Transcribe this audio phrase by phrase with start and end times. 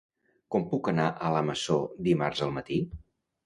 [0.55, 1.79] Com puc anar a la Masó
[2.11, 2.85] dimarts al matí?